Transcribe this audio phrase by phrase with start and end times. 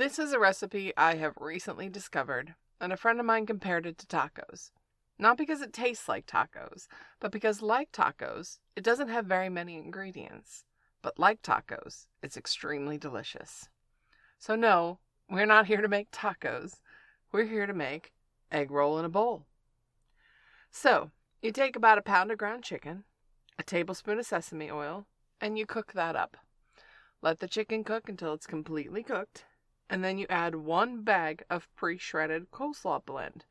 [0.00, 3.98] This is a recipe I have recently discovered, and a friend of mine compared it
[3.98, 4.70] to tacos.
[5.18, 6.86] Not because it tastes like tacos,
[7.20, 10.64] but because, like tacos, it doesn't have very many ingredients.
[11.02, 13.68] But like tacos, it's extremely delicious.
[14.38, 16.80] So, no, we're not here to make tacos.
[17.30, 18.14] We're here to make
[18.50, 19.44] egg roll in a bowl.
[20.70, 21.10] So,
[21.42, 23.04] you take about a pound of ground chicken,
[23.58, 25.04] a tablespoon of sesame oil,
[25.42, 26.38] and you cook that up.
[27.20, 29.44] Let the chicken cook until it's completely cooked,
[29.90, 33.44] and then you add one bag of pre shredded coleslaw blend,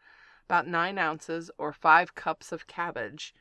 [0.46, 3.36] about nine ounces or five cups of cabbage.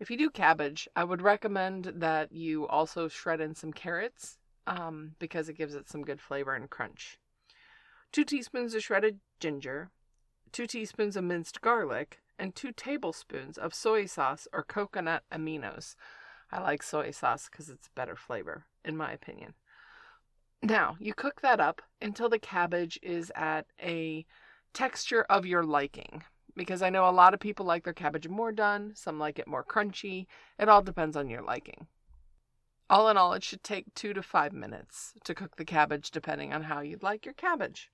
[0.00, 5.12] If you do cabbage, I would recommend that you also shred in some carrots um,
[5.18, 7.18] because it gives it some good flavor and crunch.
[8.12, 9.90] Two teaspoons of shredded ginger,
[10.50, 15.96] two teaspoons of minced garlic, and two tablespoons of soy sauce or coconut aminos.
[16.50, 19.54] I like soy sauce because it's better flavor, in my opinion.
[20.62, 24.26] Now, you cook that up until the cabbage is at a
[24.74, 26.24] texture of your liking.
[26.56, 29.46] Because I know a lot of people like their cabbage more done, some like it
[29.46, 30.26] more crunchy.
[30.58, 31.86] It all depends on your liking.
[32.90, 36.52] All in all, it should take two to five minutes to cook the cabbage, depending
[36.52, 37.90] on how you'd like your cabbage.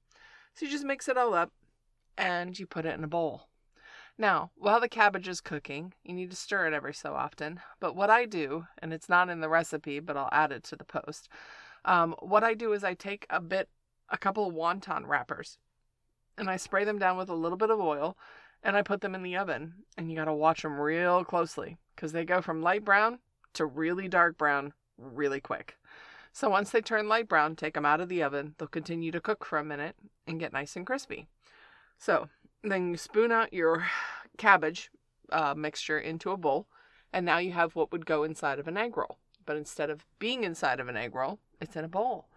[0.54, 1.52] So you just mix it all up
[2.16, 3.48] and you put it in a bowl.
[4.16, 7.60] Now, while the cabbage is cooking, you need to stir it every so often.
[7.80, 10.76] But what I do, and it's not in the recipe, but I'll add it to
[10.76, 11.28] the post.
[11.84, 13.68] Um, what I do is I take a bit,
[14.08, 15.58] a couple of wonton wrappers,
[16.38, 18.16] and I spray them down with a little bit of oil,
[18.62, 19.74] and I put them in the oven.
[19.96, 23.18] And you got to watch them real closely because they go from light brown
[23.54, 25.76] to really dark brown really quick.
[26.32, 28.54] So once they turn light brown, take them out of the oven.
[28.58, 29.94] They'll continue to cook for a minute
[30.26, 31.28] and get nice and crispy.
[31.98, 32.28] So
[32.62, 33.86] then you spoon out your
[34.36, 34.90] cabbage
[35.30, 36.66] uh, mixture into a bowl,
[37.12, 39.18] and now you have what would go inside of an egg roll.
[39.46, 42.28] But instead of being inside of an egg roll, it's in a bowl.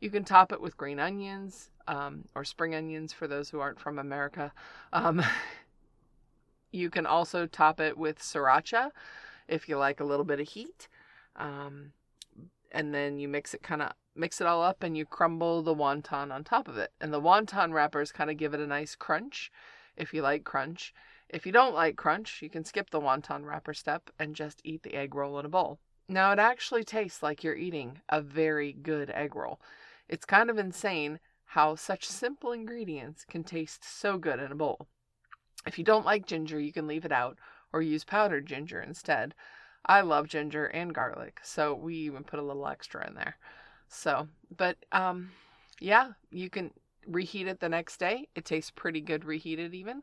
[0.00, 3.80] You can top it with green onions um, or spring onions for those who aren't
[3.80, 4.52] from America.
[4.92, 5.22] Um,
[6.70, 8.90] you can also top it with sriracha
[9.48, 10.88] if you like a little bit of heat.
[11.36, 11.92] Um,
[12.72, 15.74] and then you mix it kind of mix it all up and you crumble the
[15.74, 16.92] wonton on top of it.
[17.00, 19.50] And the wonton wrappers kind of give it a nice crunch
[19.96, 20.94] if you like crunch.
[21.28, 24.82] If you don't like crunch, you can skip the wonton wrapper step and just eat
[24.82, 25.78] the egg roll in a bowl.
[26.08, 29.60] Now, it actually tastes like you're eating a very good egg roll.
[30.08, 34.86] It's kind of insane how such simple ingredients can taste so good in a bowl.
[35.66, 37.38] If you don't like ginger, you can leave it out
[37.72, 39.34] or use powdered ginger instead.
[39.84, 43.36] I love ginger and garlic, so we even put a little extra in there.
[43.88, 45.30] So, but um
[45.80, 46.70] yeah, you can
[47.06, 48.28] reheat it the next day.
[48.34, 50.02] It tastes pretty good reheated even.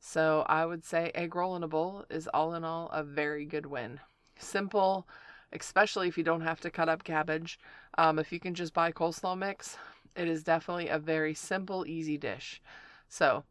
[0.00, 3.46] So, I would say egg roll in a bowl is all in all a very
[3.46, 4.00] good win.
[4.38, 5.08] Simple,
[5.54, 7.58] especially if you don't have to cut up cabbage.
[7.98, 9.76] Um, if you can just buy coleslaw mix,
[10.16, 12.60] it is definitely a very simple, easy dish.
[13.08, 13.44] So,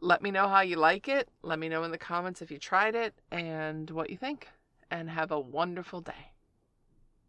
[0.00, 1.28] let me know how you like it.
[1.42, 4.48] Let me know in the comments if you tried it and what you think.
[4.90, 6.29] And have a wonderful day.